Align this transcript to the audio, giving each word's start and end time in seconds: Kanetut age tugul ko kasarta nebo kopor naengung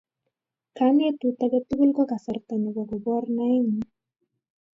Kanetut 0.77 1.37
age 1.45 1.59
tugul 1.67 1.91
ko 1.97 2.03
kasarta 2.11 2.53
nebo 2.57 2.81
kopor 2.89 3.23
naengung 3.35 3.85